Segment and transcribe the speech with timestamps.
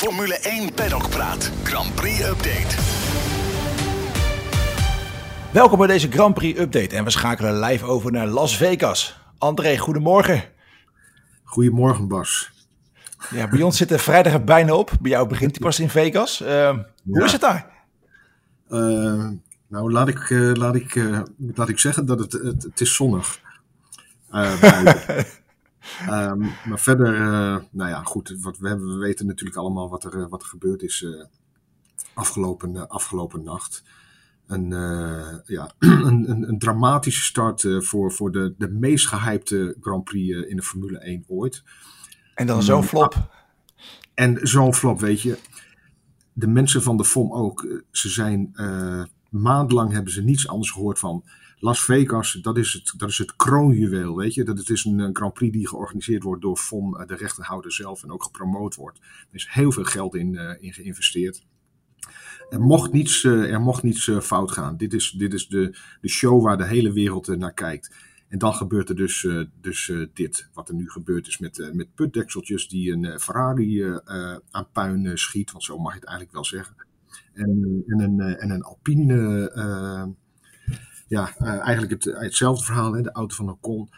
[0.00, 1.50] Formule 1 Paddock Praat.
[1.62, 2.76] Grand Prix Update.
[5.52, 9.20] Welkom bij deze Grand Prix Update en we schakelen live over naar Las Vegas.
[9.38, 10.42] André, goedemorgen.
[11.44, 12.50] Goedemorgen Bas.
[13.30, 14.90] Ja, bij ons zit de vrijdag er bijna op.
[15.00, 16.40] Bij jou begint hij pas in Vegas.
[16.42, 16.68] Uh,
[17.04, 17.24] hoe Ja.
[17.24, 17.66] is het daar?
[18.68, 18.78] Eh,
[19.68, 21.20] nou, laat ik, eh, laat, ik, eh,
[21.54, 23.40] laat ik zeggen dat het, het, het is zonnig.
[24.30, 24.52] Eh,
[26.06, 26.38] Ehm,
[26.68, 28.36] maar verder, eh, nou ja, goed.
[28.40, 31.24] Wat we, hebben, we weten natuurlijk allemaal wat er, eh, wat er gebeurd is eh,
[32.14, 33.82] afgelopen, afgelopen nacht.
[34.46, 34.70] Een,
[35.46, 40.56] ja, een, een, een dramatische start voor, voor de, de meest gehypte Grand Prix in
[40.56, 41.62] de Formule 1 ooit.
[42.34, 43.28] En dan zo'n flop.
[44.14, 45.38] En zo'n flop, weet je.
[46.32, 47.82] De mensen van de FOM ook.
[47.90, 51.24] Ze zijn eh, maandenlang hebben ze niets anders gehoord van
[51.62, 52.32] Las Vegas.
[52.32, 54.44] Dat is het, dat is het kroonjuweel, weet je.
[54.44, 58.02] Dat het is een Grand Prix die georganiseerd wordt door FOM, eh, de rechterhouder zelf,
[58.02, 58.98] en ook gepromoot wordt.
[58.98, 61.46] Er is heel veel geld in, eh, geïnvesteerd.
[62.50, 64.76] Er mocht niets, eh, er mocht niets fout gaan.
[64.76, 67.94] Dit is, dit is de, de show waar de hele wereld naar kijkt.
[68.28, 69.28] En dan gebeurt er dus,
[69.60, 74.00] dus dit, wat er nu gebeurd is met, met putdekseltjes die een Ferrari
[74.50, 76.76] aan puin schiet, want zo mag je het eigenlijk wel zeggen.
[77.32, 80.16] En, en, een, en een Alpine,
[81.10, 83.90] ja, eh, eigenlijk het, hetzelfde verhaal, hè, de auto van Ocon.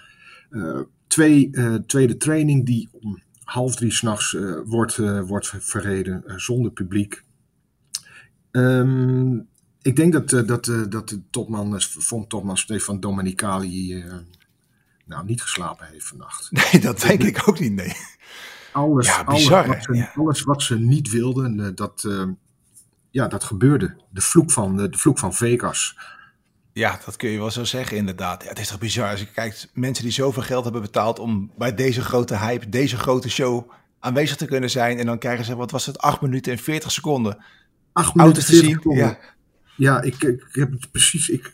[0.51, 6.23] Eh twee, eh, tweede training die om half drie s'nachts eh wordt, eh, wordt verreden
[6.27, 7.23] eh, zonder publiek.
[8.51, 9.35] Ehm,
[9.83, 14.15] ik denk dat, eh, dat, eh, dat de topman, eh, vond topman Stefan Domenicali eh,
[15.07, 16.51] nou, niet geslapen heeft vannacht.
[16.73, 17.93] Nee, dat denk ik ook niet, nee.
[18.73, 20.13] Alles, Ja, alles, wat, ze, Ja.
[20.15, 22.29] alles wat ze niet wilden, eh, dat, eh,
[23.11, 23.97] ja, dat gebeurde.
[24.11, 25.97] De vloek van, eh, de vloek van Vegas.
[26.73, 28.42] Ja, dat kun je wel zo zeggen, inderdaad.
[28.42, 31.51] Ja, het is toch bizar als je kijkt, mensen die zoveel geld hebben betaald om
[31.56, 34.98] bij deze grote hype, deze grote show aanwezig te kunnen zijn.
[34.98, 37.45] En dan krijgen ze, wat was het, 8 minuten en 40 seconden
[37.93, 38.75] Acht auto's te 40 zien.
[38.77, 39.05] seconden.
[39.05, 39.19] Ja,
[39.77, 41.28] Ja, ik, ik heb het precies.
[41.28, 41.53] Ik,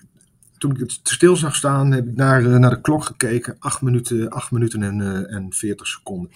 [0.59, 3.57] toen ik het stil zag staan, heb ik naar, eh, naar de klok gekeken.
[3.59, 6.31] 8 minuten, acht minuten en, eh, en 40 seconden.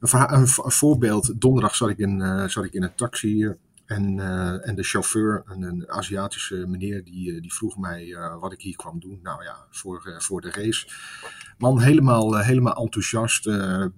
[0.00, 1.40] Een voorbeeld.
[1.40, 3.48] Donderdag zat ik in, eh, zat ik in een taxi.
[3.92, 8.40] En, eh, en de chauffeur, een, een Aziatische meneer, die, eh, die vroeg mij eh,
[8.40, 9.18] wat ik hier kwam doen.
[9.22, 10.88] Nou ja, voor, voor de race.
[11.58, 13.50] Man, helemaal, helemaal enthousiast.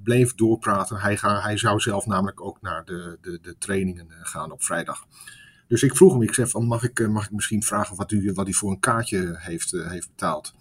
[0.02, 0.96] bleef doorpraten.
[0.96, 5.06] Hij, ga, hij zou zelf namelijk ook naar de, de, de trainingen gaan op vrijdag.
[5.68, 8.48] Dus ik vroeg hem, ik van, mag ik, mag ik misschien vragen wat u, wat
[8.48, 10.54] u voor een kaartje heeft, heeft betaald?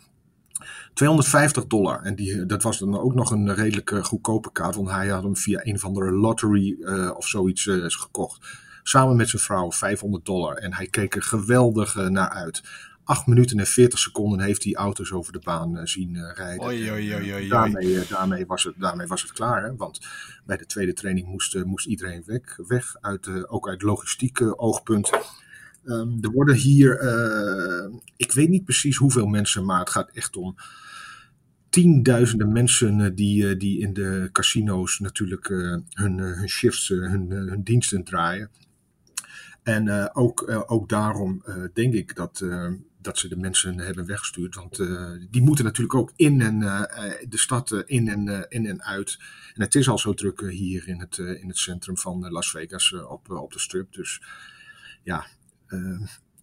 [0.93, 2.01] 250 dollar.
[2.01, 5.35] En die, dat was dan ook nog een redelijk goedkope kaart, want hij had hem
[5.35, 6.83] via een of andere lottery
[7.15, 8.61] of zoiets gekocht.
[8.83, 10.55] Samen met zijn vrouw 500 dollar.
[10.55, 12.63] En hij keek er geweldig eh, naar uit.
[13.03, 16.65] 8 minuten en 40 seconden heeft hij auto's over de baan eh, zien eh, rijden.
[16.65, 17.47] Oei, oei, oei.
[17.47, 19.63] Daarmee, daarmee, was het, daarmee was het klaar.
[19.63, 19.75] Hè?
[19.75, 19.99] Want
[20.45, 22.57] bij de tweede training moest, moest iedereen weg.
[22.67, 25.09] weg uit, ook uit logistiek oogpunt.
[25.85, 26.91] Ehm, er worden hier,
[28.17, 30.55] ik weet niet precies hoeveel mensen, maar het gaat echt om
[31.69, 35.47] tienduizenden mensen die, die in de casino's natuurlijk
[35.89, 38.49] hun, hun shifts, hun, hun diensten draaien.
[39.63, 42.45] En eh, ook, eh, ook daarom eh, denk ik dat,
[43.01, 44.55] dat ze de mensen hebben weggestuurd.
[44.55, 44.77] Want
[45.29, 46.59] die moeten natuurlijk ook in en,
[47.29, 49.17] de stad in, en, in en uit.
[49.53, 52.93] En het is al zo druk hier in het, in het centrum van Las Vegas
[52.93, 53.93] op, op de strip.
[53.93, 54.21] Dus
[55.03, 55.25] ja,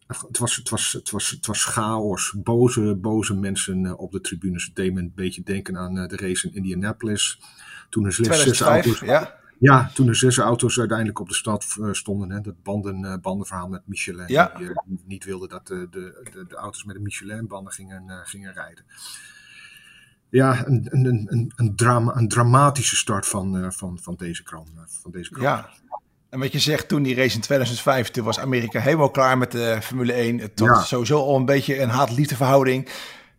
[0.07, 2.35] het, was, het, was, het, was, het was chaos.
[2.37, 4.65] Boze, boze mensen op de tribunes.
[4.65, 7.41] Het deed me een beetje denken aan de race in Indianapolis.
[7.91, 9.40] Toen er slechts zes 2005, auto's ja.
[9.61, 12.31] Ja, toen er zes auto's uiteindelijk op de stad eh, stonden.
[12.31, 14.25] Hè, dat banden, eh, bandenverhaal met Michelin.
[14.29, 14.53] Ja.
[14.57, 14.75] Die, eh,
[15.07, 18.85] niet wilden dat de, de, de auto's met de Michelin-banden gingen, gingen rijden.
[20.31, 24.69] Ja, een, een, een- een, drama, een dramatische start van, van, van deze krant.
[25.03, 25.37] Van deze.
[25.41, 25.69] Ja.
[26.29, 29.53] En wat je zegt, toen die race in 2005, toen was Amerika helemaal klaar met
[29.53, 30.39] de Formule 1.
[30.39, 30.83] Het was Ja.
[30.85, 32.85] sowieso al een beetje een haat-liefde verhouding.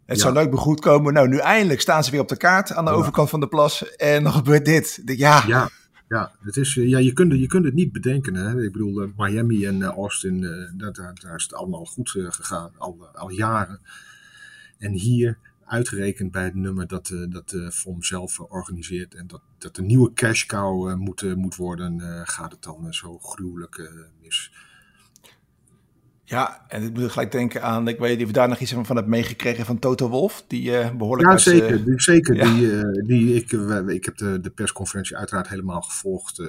[0.06, 0.24] Het Ja.
[0.24, 1.14] zou leuk goed komen.
[1.14, 2.98] Nou, nu eindelijk staan ze weer op de kaart aan de Ja.
[2.98, 3.96] overkant van de plas.
[3.96, 5.02] En dan gebeurt dit.
[5.06, 5.44] Ja,
[6.12, 8.36] Ja, het is, eh, ja je, kunt, je kunt het niet bedenken.
[8.36, 8.64] Hè?
[8.64, 10.42] Ik bedoel, eh, Miami en eh, Austin,
[10.78, 13.80] daar, daar, is het allemaal goed gegaan, al, al jaren.
[14.78, 19.76] En hier, uitgerekend bij het nummer dat, dat eh FOM zelf organiseert en dat, dat
[19.76, 23.92] de nieuwe cash cow moet, moet worden, gaat het dan zo gruwelijk
[24.22, 24.52] mis.
[26.32, 28.74] Ja, en ik moet gelijk denken aan, ik weet niet of je daar nog iets
[28.82, 31.86] van hebt meegekregen van Toto Wolf, die eh, behoorlijk Ja, uit, eh, zeker.
[31.86, 32.54] Die, zeker ja.
[32.54, 33.52] die, eh, die, ik,
[33.88, 36.42] ik heb de, de persconferentie uiteraard helemaal gevolgd.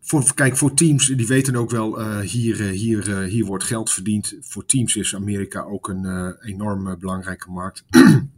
[0.00, 4.34] voor, kijk, voor teams, die weten ook wel, hier, hier, hier wordt geld verdiend.
[4.40, 7.84] Voor teams is Amerika ook een enorm belangrijke markt.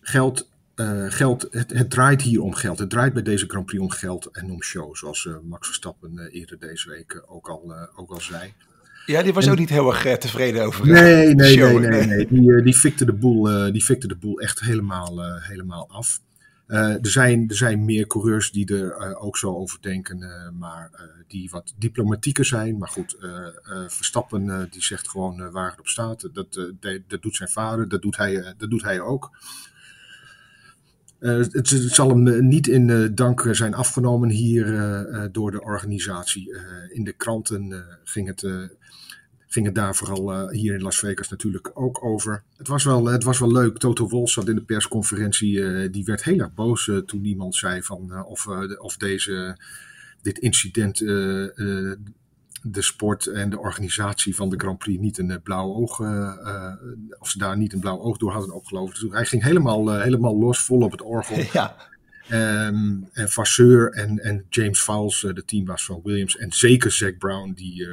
[0.00, 0.49] geld
[0.80, 2.78] eh, geld, het, het, draait hier om geld.
[2.78, 4.96] Het draait bij deze Grand Prix om geld en om show.
[4.96, 8.52] Zoals uh, Max Verstappen uh, eerder deze week ook, al, ook al zei.
[9.06, 11.78] Ja, die was en, ook niet heel erg tevreden over nee, nee, show.
[11.78, 12.26] Nee, nee, nee.
[12.26, 16.20] Die, die, fikte de boel, die fikte de boel echt helemaal, helemaal af.
[16.66, 20.18] er, zijn, er zijn meer coureurs die er ook zo over denken,
[20.58, 20.90] maar
[21.28, 22.78] die wat diplomatieker zijn.
[22.78, 23.16] Maar goed,
[23.86, 26.28] Verstappen die zegt gewoon waar het op staat.
[26.32, 26.70] Dat,
[27.08, 29.30] dat doet zijn vader, dat doet hij, dat doet hij ook.
[31.20, 34.66] Uh, het, zal hem niet in uh, dank zijn afgenomen hier
[35.32, 36.56] door de organisatie.
[36.88, 38.70] in de kranten ging, het,
[39.46, 42.42] ging het daar vooral hier in Las Vegas natuurlijk ook over.
[42.56, 43.78] Het was wel, het was wel leuk.
[43.78, 45.90] Toto Wolff zat in de persconferentie.
[45.90, 48.46] die werd heel erg boos toen iemand zei van, of,
[48.78, 49.58] of deze,
[50.22, 51.00] dit incident
[52.62, 56.72] de sport en de organisatie van de Grand Prix niet een blauw oog, uh,
[57.18, 58.94] of ze daar niet een blauw oog door hadden opgelopen.
[59.00, 61.44] Dus hij ging helemaal, uh, helemaal los, vol op het orgel.
[61.52, 61.76] Ja.
[62.66, 67.52] Um, en Vasseur en, en James Fowles, de teambaas van Williams, en zeker Zack Brown,
[67.52, 67.88] die,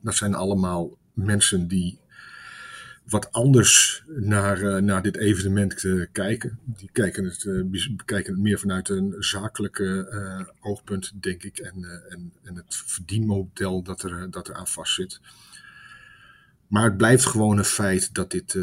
[0.00, 1.98] dat zijn allemaal mensen die
[3.04, 6.58] wat anders naar, uh, naar dit evenement uh, kijken.
[6.64, 7.64] Die kijken het, uh,
[7.96, 11.58] bekijken het meer vanuit een zakelijke oogpunt, denk ik.
[11.58, 15.20] En, en, en het verdienmodel dat er, dat er aan vastzit.
[16.66, 18.56] Maar het blijft gewoon een feit dat dit,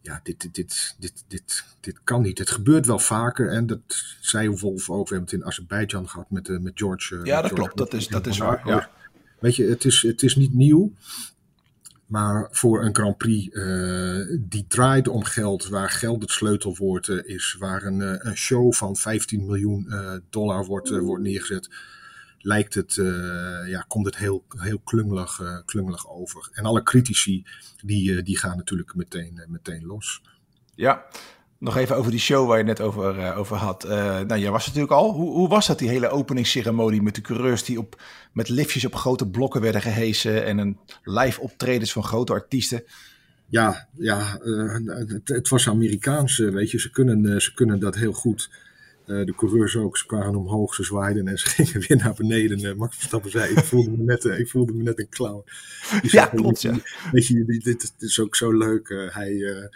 [0.00, 2.38] ja, dit, dit, dit, dit, dit, dit kan niet.
[2.38, 3.48] Het gebeurt wel vaker.
[3.50, 3.80] En dat
[4.20, 5.08] zei Wolf ook.
[5.08, 7.20] We hebben het in Azerbeidzjan gehad met, met George.
[7.24, 7.76] Ja, dat George klopt.
[7.76, 8.66] Dat is, dat is waar.
[8.66, 8.90] Ja.
[9.38, 10.92] Weet je, het is, het is niet nieuw.
[12.08, 17.24] Maar voor een Grand Prix uh, die draait om geld, waar geld het sleutelwoord uh,
[17.24, 19.92] is, waar een, uh, een, show van 15 miljoen
[20.30, 21.70] dollar wordt, wordt neergezet,
[22.38, 22.94] lijkt het,
[23.66, 26.48] ja, komt het heel, heel klungelig, klungelig over.
[26.52, 27.46] En alle critici
[27.84, 30.22] die, die gaan natuurlijk meteen, meteen los.
[30.74, 31.04] Ja,
[31.58, 33.84] nog even over die show waar je net over, uh, over had.
[33.84, 35.12] Uh, nou, jij was natuurlijk al.
[35.12, 38.02] Hoe, hoe was dat, die hele openingsceremonie met de coureurs die op,
[38.32, 42.82] met liftjes op grote blokken werden gehesen en een live optredens van grote artiesten?
[43.46, 44.74] Ja, ja uh,
[45.08, 46.80] het, het, was Amerikaans, weet je.
[46.80, 48.50] Ze kunnen, ze kunnen dat heel goed.
[49.04, 52.76] de coureurs ook, ze kwamen omhoog, ze zwaaiden en ze gingen weer naar beneden.
[52.76, 55.44] Max Verstappen zei, ik voelde me net, ik voelde me net een clown.
[56.00, 56.74] Die ja, klopt, ja.
[57.12, 59.08] Weet je, dit, dit is ook zo leuk.
[59.12, 59.68] hij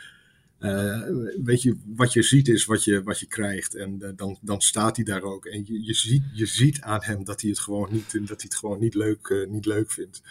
[1.44, 3.75] weet je, wat je ziet is wat je, wat je krijgt.
[3.75, 5.47] En uh, dan, dan staat hij daar ook.
[5.47, 8.37] En je, je, ziet, je ziet aan hem dat hij het gewoon niet, dat hij
[8.37, 10.23] het gewoon niet, leuk, uh, niet leuk vindt.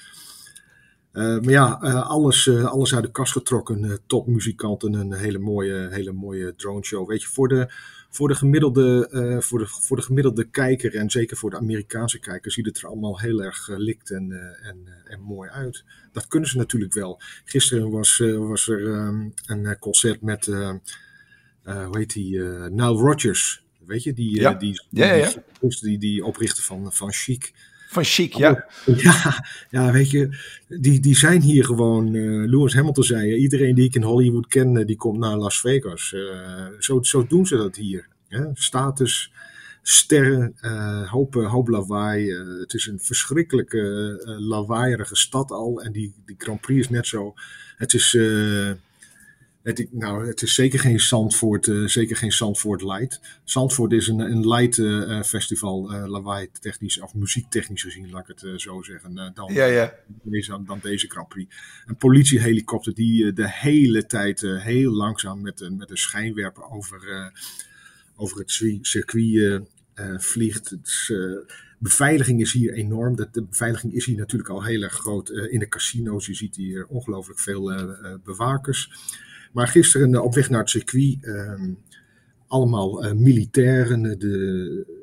[1.14, 1.72] Maar ja,
[2.08, 4.00] alles, alles uit de kast getrokken.
[4.08, 7.10] topmuzikanten, een hele mooie, hele mooie drone show.
[7.10, 7.68] Weet je, voor de,
[8.12, 12.20] voor de, gemiddelde, uh, voor, de, voor de gemiddelde kijker en zeker voor de Amerikaanse
[12.20, 15.84] kijker ziet het er allemaal heel erg uh, likt en, uh, en, en mooi uit.
[16.12, 17.22] Dat kunnen ze natuurlijk wel.
[17.46, 20.46] Gisteren was, was er um, een concert met,
[21.66, 23.64] hoe heet die, Nile Rodgers.
[23.86, 24.54] Weet je, die, ja.
[24.54, 27.54] die, ja, ja, die, die, die oprichter van, van Chic.
[27.92, 28.66] Van Chic, ja.
[28.98, 32.14] Ja, ja weet je, die, die zijn hier gewoon.
[32.14, 35.60] Uh, Lewis Hamilton zei: iedereen die ik in Hollywood ken, uh, die komt naar Las
[35.60, 36.12] Vegas.
[36.12, 38.08] Uh, zo, zo doen ze dat hier.
[38.28, 38.46] Hè?
[38.54, 39.32] Status,
[39.82, 40.54] sterren,
[41.06, 42.32] hoop, hoop lawaai.
[42.60, 43.80] het is een verschrikkelijke
[44.40, 45.82] lawaaierige stad al.
[45.82, 47.34] En die, die Grand Prix is net zo.
[47.78, 48.18] Het is.
[49.64, 53.22] Het, nou, het is zeker geen Zandvoort, uh, zeker geen Zandvoort Light.
[53.44, 58.40] Zandvoort is een, een light uh, festival, uh, lawaai technisch of muziektechnisch gezien, laat ik
[58.40, 59.94] het zo zeggen, dan, ja, ja.
[60.24, 61.56] Deze, dan deze Grand Prix.
[61.86, 67.32] Een politiehelikopter die de hele tijd heel langzaam met, met een schijnwerper over,
[68.16, 68.52] over het
[68.82, 69.62] circuit
[70.18, 70.78] vliegt.
[70.84, 71.14] Is,
[71.80, 73.16] beveiliging is hier enorm.
[73.16, 76.26] De, de, beveiliging is hier natuurlijk al heel erg groot in de casino's.
[76.26, 77.72] Je ziet hier ongelooflijk veel
[78.24, 78.90] bewakers.
[79.52, 81.78] Maar gisteren op weg naar het circuit, um,
[82.48, 85.00] allemaal uh, militairen, de,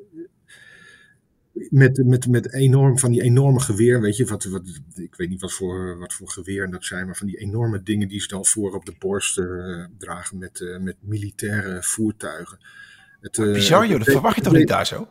[1.69, 5.41] met, met, met enorm, van die enorme geweer, weet je, wat, wat, ik weet niet
[5.41, 8.45] wat voor, wat voor geweer dat zijn, maar van die enorme dingen die ze dan
[8.45, 12.59] voor op de borst uh, dragen met, uh, met militaire voertuigen.
[13.21, 15.07] Het, Bizar joh, dat verwacht je toch niet daar zo?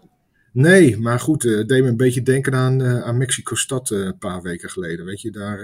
[0.60, 4.04] Nee, maar goed, het uh, deed me een beetje denken aan, uh, aan Mexico-stad uh,
[4.04, 5.04] een paar weken geleden.
[5.04, 5.62] Weet je, daar,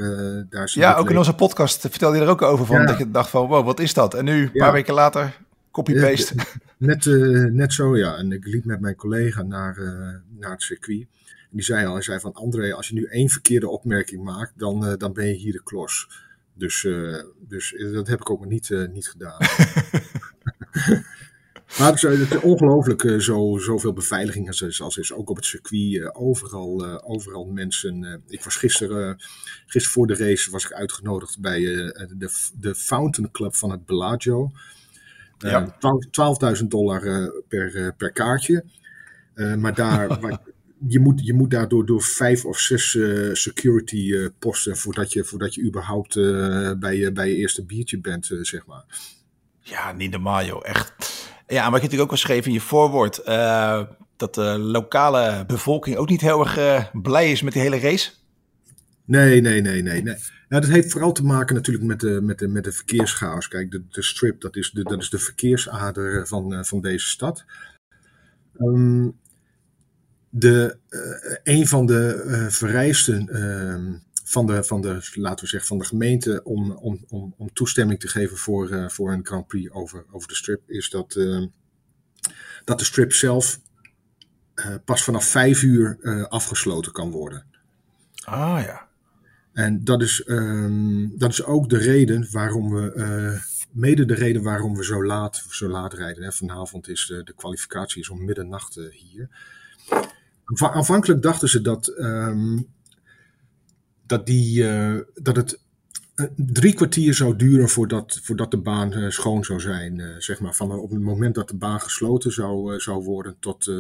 [0.49, 2.81] daar Ja, ook in onze podcast vertelde je er ook over van.
[2.81, 2.87] Ja.
[2.87, 4.15] Dat je dacht van, wow, wat is dat?
[4.15, 4.65] En nu, een ja.
[4.65, 5.39] paar weken later,
[5.71, 6.35] copy-paste.
[6.77, 7.05] net,
[7.53, 8.17] net zo, ja.
[8.17, 9.77] En ik liep met mijn collega naar,
[10.39, 11.01] naar het circuit.
[11.27, 14.53] En die zei al, hij zei van, André, als je nu één verkeerde opmerking maakt,
[14.57, 16.09] dan, dan ben je hier de klos.
[16.55, 16.89] Dus,
[17.49, 19.39] dus dat heb ik ook maar niet, niet gedaan.
[21.79, 25.13] Maar het is, is ongelooflijk uh, zo, zoveel beveiliging als, als is.
[25.13, 28.23] Ook op het circuit, uh, overal, uh, overal mensen.
[28.29, 29.17] ik was gisteren,
[29.67, 34.51] gisteren voor de race was ik uitgenodigd bij de, de Fountain Club van het Bellagio.
[35.39, 35.77] Eh, Ja.
[36.11, 38.65] 12 12.000 dollar eh, per, eh, per kaartje.
[39.35, 40.09] Eh, maar daar,
[40.89, 45.25] je, moet, je moet daardoor door vijf of zes eh, security eh, posten voordat je,
[45.25, 48.85] voordat je überhaupt eh, bij, je, bij je eerste biertje bent, eh, zeg maar.
[49.61, 50.93] Ja, niet normaal joh, echt.
[51.47, 53.83] Ja, maar ik heb natuurlijk ook geschreven in je voorwoord eh,
[54.17, 58.11] dat de lokale bevolking ook niet heel erg eh, blij is met die hele race.
[59.05, 60.03] Nee, nee, nee, nee.
[60.03, 60.17] nee.
[60.49, 63.49] Ja, dat heeft vooral te maken natuurlijk met de, met de, met de verkeerschaos.
[63.49, 67.09] Kijk, de, de strip, dat is de, dat is de verkeersader van, eh, van deze
[67.09, 67.45] stad.
[68.59, 69.09] Ehm,
[70.29, 70.77] de,
[71.43, 73.93] een van de vereisten ehm,
[74.27, 78.01] van, de, van, de, laten we zeggen, van de gemeente om, om, om, om toestemming
[78.01, 81.43] te geven voor, eh, voor een Grand Prix over, over de strip, is dat, eh,
[82.65, 83.61] dat de strip zelf
[84.55, 87.47] eh, pas vanaf vijf uur afgesloten kan worden.
[88.25, 88.89] Ah ja.
[89.53, 93.41] En dat is, ehm, dat is ook de reden waarom we,
[93.71, 96.25] mede de reden waarom we zo laat, zo laat rijden.
[96.25, 96.33] Hè.
[96.33, 99.29] Vanavond is de, de kwalificatie is om middernacht hier.
[100.45, 102.59] Aanva- aanvankelijk dachten ze dat, ehm,
[104.07, 105.61] dat, die, eh, dat het
[106.15, 110.23] eh, drie kwartier zou duren voordat, voordat de baan eh, schoon zou zijn.
[110.23, 113.71] zeg maar, van op het moment dat de baan gesloten zou, zou worden tot,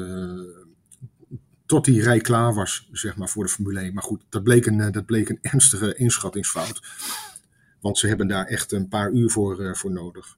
[1.66, 3.95] tot die rij klaar was, zeg maar, voor de Formule 1.
[3.95, 6.83] Maar goed, dat bleek een, dat bleek een ernstige inschattingsfout.
[7.81, 10.37] Want ze hebben daar echt een paar uur voor, voor nodig.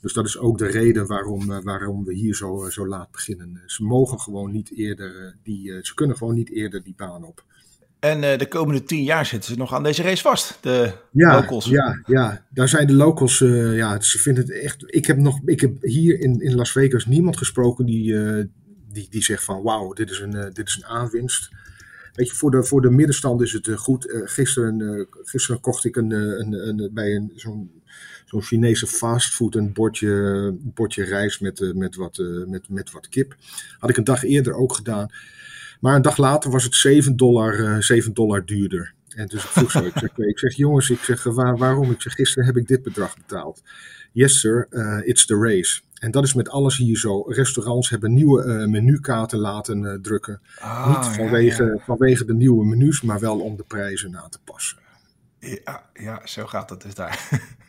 [0.00, 3.62] Dus dat is ook de reden waarom, waarom we hier zo, zo laat beginnen.
[3.66, 7.44] Ze mogen gewoon niet eerder, die, ze kunnen gewoon niet eerder die baan op.
[8.00, 11.40] En eh, de komende tien jaar zitten ze nog aan deze race vast, de Ja,
[11.40, 11.64] locals.
[11.64, 14.94] ja, ja, daar zijn de locals, eh, ja, ze vinden het echt.
[14.94, 18.44] Ik heb, nog, ik heb hier in, in Las Vegas niemand gesproken die, eh,
[18.92, 21.48] die, die zegt van wauw, dit, is een, dit is een aanwinst.
[22.12, 24.06] Weet je, voor de, voor de middenstand is het goed.
[24.24, 27.82] Gisteren, gisteren kocht ik een, een, een, bij een, zo'n,
[28.24, 33.34] zo'n Chinese fastfood een bordje, een bordje rijst met, met, wat, met, met wat kip.
[33.78, 35.08] Had ik een dag eerder ook gedaan.
[35.78, 38.94] Maar een dag later was het 7 dollar, eh, 7 dollar duurder.
[39.08, 41.90] En dus ik vroeg zo, ik zeg, ik zeg jongens, ik zeg, waar, waarom?
[41.90, 43.62] Ik zeg, gisteren heb ik dit bedrag betaald.
[44.12, 45.80] Yes sir, eh, it's the race.
[45.98, 47.22] En dat is met alles hier zo.
[47.22, 50.40] Restaurants hebben nieuwe eh, menukaarten laten eh, drukken.
[50.58, 51.84] Ah, Niet ja, vanwege, ja.
[51.84, 54.78] vanwege de nieuwe menus, maar wel om de prijzen aan te passen.
[55.38, 57.28] Ja, ja, zo gaat het dus daar.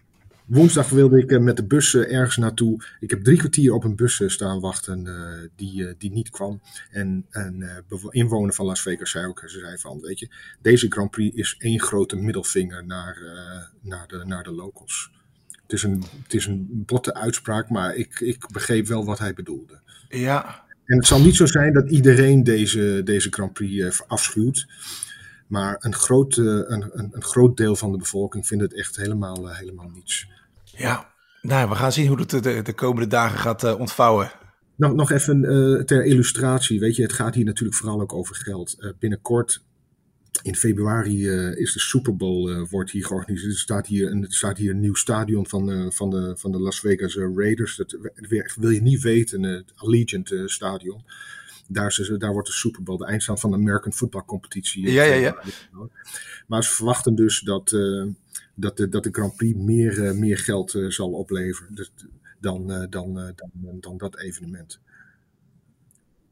[0.50, 2.84] Woensdag wilde ik eh, met de bus ergens naartoe.
[3.00, 6.62] Ik heb drie kwartier op een bus eh, staan wachten eh, die, die niet kwam.
[6.92, 7.64] En een
[8.10, 10.30] inwoner van Las Vegas zei ook, ze zei van, weet je,
[10.62, 13.18] deze Grand Prix is één grote middelvinger naar,
[13.82, 15.12] naar, de, naar de locals.
[15.62, 19.34] Het is, een, het is een botte uitspraak, maar ik, ik begreep wel wat hij
[19.34, 19.80] bedoelde.
[20.10, 24.68] ja, En het zal niet zo zijn dat iedereen deze, deze Grand Prix afschuwt.
[25.50, 28.96] Maar een groot, eh, een, een, een groot deel van de bevolking vindt het echt
[28.96, 30.28] helemaal, eh, helemaal niets.
[30.64, 31.18] ja.
[31.42, 34.32] Nou, we gaan zien hoe het de, de, de komende dagen gaat eh, ontvouwen.
[34.76, 35.42] Nog, nog even
[35.86, 36.80] ter illustratie.
[36.80, 38.94] Weet je, het gaat hier natuurlijk vooral ook over geld.
[39.00, 39.64] Binnenkort,
[40.42, 43.52] in februari, eh, is de Super Bowl wordt hier georganiseerd.
[43.52, 46.60] Er staat hier een, er staat hier een nieuw stadion van, van, de, van de
[46.60, 47.76] Las Vegas Raiders.
[47.76, 47.98] Dat
[48.56, 51.04] wil je niet weten, het Allegiant Stadion.
[51.72, 54.92] Daar, is, daar wordt de Super Bowl, de eindstand van de American Football Competitie.
[54.92, 55.44] Ja, ja, ja.
[56.48, 58.06] Maar ze verwachten dus dat, eh,
[58.56, 61.92] dat, de, dat de Grand Prix meer, eh, meer geld eh, zal opleveren dus,
[62.40, 64.80] dan, dan, dan, dan dat evenement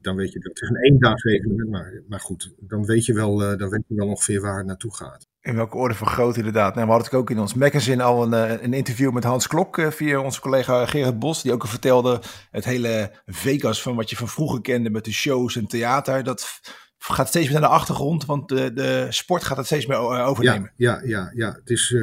[0.00, 3.12] dan weet je dat het is een eendaags evenement, maar, maar goed, dan weet, je
[3.12, 5.26] wel, dan weet je wel ongeveer waar het naartoe gaat.
[5.48, 6.74] In welke orde van grootte inderdaad.
[6.74, 9.78] Nou, we hadden ook in ons magazine al een, eh, een interview met Hans Klok
[9.78, 11.42] eh, via onze collega Gerard Bos.
[11.42, 15.56] Die ook vertelde het hele Vegas van wat je van vroeger kende met de shows
[15.56, 16.24] en theater.
[16.24, 16.60] Dat
[16.98, 20.26] gaat steeds meer naar de achtergrond, want de, de sport gaat het steeds meer eh,
[20.28, 20.72] overnemen.
[20.76, 21.52] Ja, ja, ja.
[21.52, 21.96] Het is,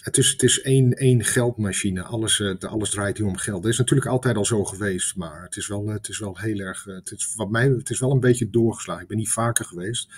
[0.00, 2.02] het is, het is één, één geldmachine.
[2.02, 3.62] Alles, alles draait hier om geld.
[3.62, 6.58] Dat is natuurlijk altijd al zo geweest, maar het is wel, het is wel heel
[6.58, 6.84] erg.
[6.84, 9.02] Het is, wat mij, het is wel een beetje doorgeslagen.
[9.02, 10.08] Ik ben niet vaker geweest.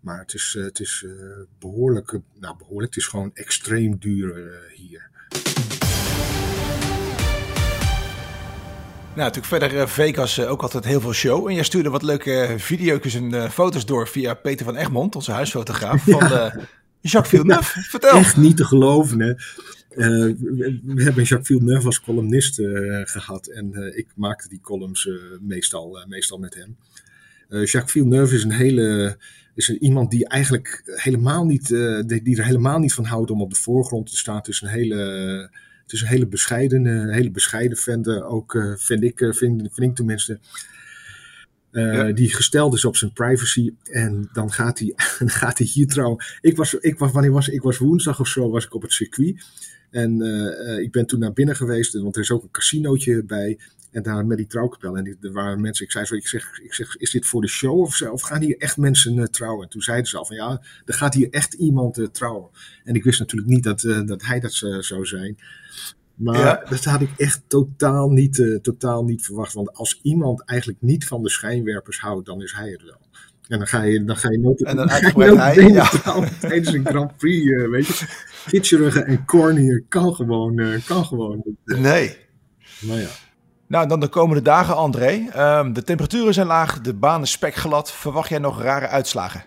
[0.00, 1.12] Maar het is, eh, het is eh,
[1.58, 5.08] behoorlijk, eh, nou behoorlijk, het is gewoon extreem duur hier.
[9.14, 11.48] Nou, natuurlijk verder Vegas ook altijd heel veel show.
[11.48, 16.02] En jij stuurde wat leuke video's en foto's door via Peter van Egmond, onze huisfotograaf,
[16.04, 16.28] van
[17.00, 17.80] Jacques Villeneuve.
[17.80, 18.16] Vertel.
[18.16, 19.34] Echt niet te geloven, hè.
[19.88, 25.08] We, we hebben Jacques Villeneuve als columnist eh, gehad en ik maakte die columns
[25.40, 26.76] meestal, meestal met hem.
[27.48, 29.18] Jacques Villeneuve is een hele,
[29.54, 33.30] is een, iemand die eigenlijk helemaal niet, eh, die, die er helemaal niet van houdt
[33.30, 34.36] om op de voorgrond te staan.
[34.36, 34.96] Het is een hele,
[35.82, 39.60] het is een hele bescheiden, een hele bescheiden vent, ook eh, vind ik, eh, vind,
[39.60, 40.38] vind ik tenminste.
[41.72, 42.12] Ja.
[42.12, 43.72] Die gesteld is op zijn privacy.
[43.82, 44.92] En dan gaat hij,
[45.40, 46.24] gaat hij hier trouwen.
[46.40, 47.62] Ik was, ik was, wanneer was ik?
[47.62, 49.44] was woensdag of zo, was ik op het circuit.
[49.90, 50.20] En
[50.82, 53.58] ik ben toen naar binnen geweest, want er is ook een casinootje bij.
[53.90, 54.96] En daar met die trouwkapel.
[54.96, 57.40] En die, er waren mensen, ik zei zo, ik zeg, ik zeg, is dit voor
[57.40, 58.10] de show of, zo?
[58.10, 59.64] of gaan hier echt mensen eh, trouwen?
[59.64, 62.50] En toen zeiden ze al van ja, er gaat hier echt iemand eh, trouwen.
[62.84, 65.38] En ik wist natuurlijk niet dat, eh, dat hij dat zou zijn.
[66.14, 66.64] Maar Ja.
[66.68, 69.52] dat had ik echt totaal niet, totaal niet verwacht.
[69.52, 73.00] Want als iemand eigenlijk niet van de schijnwerpers houdt, dan is hij het wel.
[73.48, 75.88] En dan ga je, dan ga je nooit En dan ga je uitgebreid hij, ja.
[76.48, 79.04] tijdens een Grand Prix, weet je.
[79.04, 81.44] En cornier kan gewoon, kan gewoon.
[81.64, 82.16] Nee.
[82.80, 83.08] Nou ja.
[83.70, 85.26] Nou, dan de komende dagen, André.
[85.32, 87.92] Ehm, de temperaturen zijn laag, de baan is spekglad.
[87.92, 89.44] Verwacht jij nog rare uitslagen?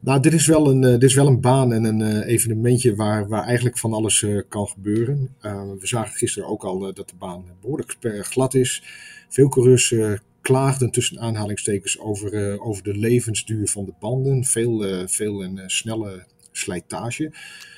[0.00, 2.94] Nou, dit is wel een, eh, dit is wel een baan en een eh, evenementje
[2.94, 5.34] waar, waar eigenlijk van alles eh, kan gebeuren.
[5.40, 8.82] Eh, we zagen gisteren ook al dat de baan behoorlijk glad is.
[9.28, 9.94] Veel coureurs
[10.40, 14.44] klaagden tussen aanhalingstekens over, over de levensduur van de banden.
[14.44, 16.24] Veel, veel en snelle
[16.60, 17.32] slijtage.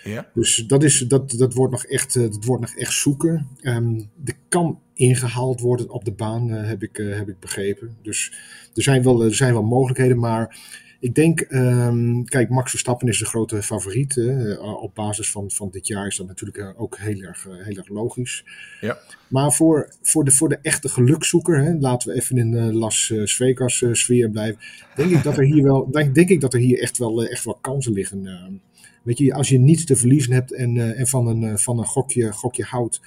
[0.04, 0.30] Ja.
[0.34, 3.48] Dus dat, is, dat, dat, wordt nog echt, eh, dat wordt nog echt zoeken.
[3.60, 7.96] Ehm er kan ingehaald worden op de baan, eh, heb, ik, eh, heb ik begrepen.
[8.02, 8.32] Dus
[8.74, 10.58] er zijn wel, er zijn wel mogelijkheden, maar
[11.02, 14.16] ik denk, ehm, kijk, Max Verstappen is de grote favoriet.
[14.16, 17.64] Eh, op basis van, van dit jaar is dat natuurlijk eh, ook heel erg, eh,
[17.64, 18.44] heel erg logisch.
[18.80, 18.98] Ja.
[19.28, 23.12] Maar voor, voor, de, voor de echte gelukzoeker, hè, laten we even in de Las
[23.24, 24.60] Vegas sfeer blijven.
[24.96, 27.44] Denk ik dat er hier wel, denk, denk ik dat er hier echt wel, echt
[27.44, 28.26] wel kansen liggen.
[28.26, 28.44] eh.
[29.02, 32.32] weet je, als je niets te verliezen hebt en, en van een, van een gokje,
[32.32, 33.00] gokje houdt,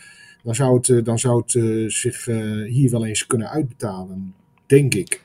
[0.44, 1.52] dan zou het, dan zou het
[1.94, 2.26] zich
[2.68, 4.34] hier wel eens kunnen uitbetalen.
[4.66, 5.22] Denk ik.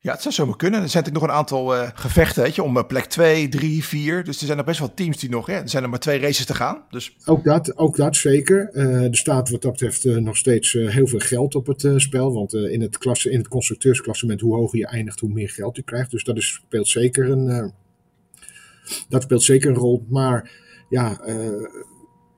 [0.00, 0.82] Ja, het zou zomaar kunnen.
[0.82, 3.84] Er zijn natuurlijk nog een aantal eh, gevechten weet je, om eh, plek 2, 3,
[3.84, 4.24] 4.
[4.24, 5.48] Dus er zijn nog best wel teams die nog...
[5.48, 6.84] Er zijn er maar twee races te gaan.
[6.90, 8.70] Dus Ook dat, ook dat zeker.
[8.72, 12.32] Eh, er staat wat dat betreft nog steeds heel veel geld op het spel.
[12.32, 15.82] Want in, het klasse, in het constructeursklassement, hoe hoger je eindigt, hoe meer geld je
[15.82, 16.10] krijgt.
[16.10, 17.72] Dus dat is, speelt, zeker een,
[19.08, 20.04] dat speelt zeker een rol.
[20.08, 20.50] Maar
[20.88, 21.20] ja,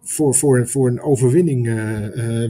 [0.03, 1.65] voor, voor, voor een overwinning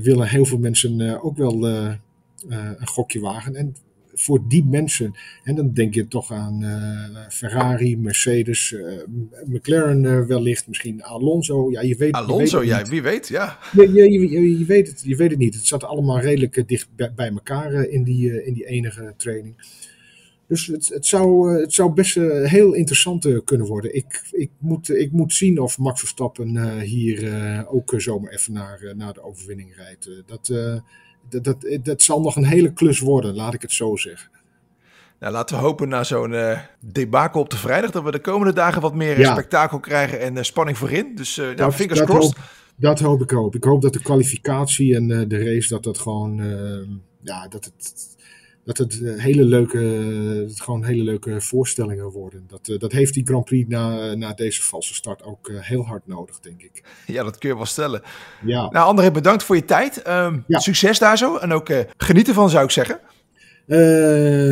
[0.02, 3.54] willen heel veel mensen ook wel een gokje wagen.
[3.54, 3.76] En
[4.20, 8.92] voor die mensen, en dan denk je toch aan eh, Ferrari, Mercedes, eh,
[9.46, 11.70] McLaren eh, wellicht, misschien Alonso.
[11.70, 12.88] Ja, je weet, Alonso, ja, niet.
[12.88, 13.58] wie weet, ja.
[13.72, 15.54] Je, je, je, je weet het, je weet het niet.
[15.54, 19.78] Het zat allemaal redelijk dicht bij, bij elkaar in, die, in die enige training.
[20.46, 23.94] Dus het, het, zou, het zou best heel interessant kunnen worden.
[23.94, 29.12] Ik, ik, moet, ik moet zien of Max Verstappen hier ook zomaar even naar, naar
[29.12, 30.10] de overwinning rijdt.
[30.26, 30.52] Dat,
[31.30, 34.30] dat, dat, dat zal nog een hele klus worden, laat ik het zo zeggen.
[35.20, 37.90] Nou, laten we hopen na zo'n eh debakel op de vrijdag...
[37.90, 39.32] dat we de komende dagen wat meer eh, Ja.
[39.32, 41.14] spektakel krijgen en eh, spanning voorin.
[41.14, 42.36] Dus nou, Dat- fingers dat crossed.
[42.36, 43.54] hoop- Dat hoop ik ook.
[43.54, 46.36] Ik hoop dat de kwalificatie en de race, dat dat gewoon,
[47.22, 47.94] ja, dat het,
[48.64, 49.78] dat het eh, hele leuke,
[50.40, 52.44] dat het gewoon hele leuke voorstellingen worden.
[52.48, 55.86] Dat, eh, dat heeft die Grand Prix na, na deze valse start ook eh, heel
[55.86, 56.82] hard nodig, denk ik.
[57.06, 58.02] Ja, dat kun je wel stellen.
[58.44, 60.02] Ja, Nou, André, bedankt voor je tijd.
[60.02, 60.58] Ehm, Ja.
[60.58, 61.36] Succes daar zo.
[61.36, 63.00] En ook genieten van, zou ik zeggen.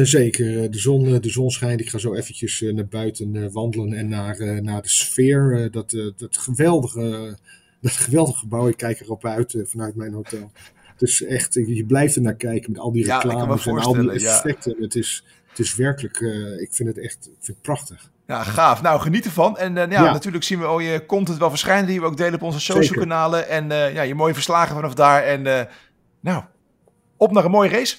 [0.07, 0.71] Zeker.
[0.71, 1.81] De zon, de zon schijnt.
[1.81, 5.69] Ik ga zo eventjes naar buiten wandelen en naar, naar de sfeer.
[5.71, 7.37] dat, dat, geweldige,
[7.83, 8.69] dat geweldige gebouw.
[8.69, 10.51] Ik kijk erop uit vanuit mijn hotel.
[10.99, 13.93] Het is echt, je blijft er naar kijken met al die Ja, reclames en al
[13.93, 14.35] die ja.
[14.35, 14.77] effecten.
[14.81, 18.11] Het, is, het is werkelijk, eh, ik vind het echt ik vind het prachtig.
[18.27, 18.83] Ja, gaaf.
[18.83, 19.57] Nou, geniet ervan.
[19.59, 20.13] En eh, ja, Ja.
[20.13, 21.87] natuurlijk zien we al je content wel verschijnen...
[21.87, 23.49] die we ook delen op onze social kanalen.
[23.49, 25.23] En eh, ja, je mooie verslagen vanaf daar.
[25.23, 25.69] En
[26.21, 26.43] nou,
[27.17, 27.97] op naar een mooie race.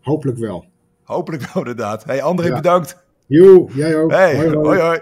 [0.00, 0.64] Hopelijk wel.
[1.02, 2.04] Hopelijk wel inderdaad.
[2.04, 2.54] Hey André, Ja.
[2.54, 2.96] bedankt.
[3.26, 4.10] Jo, jij ook.
[4.10, 4.66] Hey, Hoi, hoi.
[4.66, 5.00] hoi hoi.